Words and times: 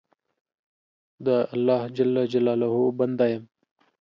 د 1.25 1.27
الله 1.53 1.81
جل 1.95 2.15
جلاله 2.33 2.71
بنده 2.99 3.25
یم. 3.33 3.43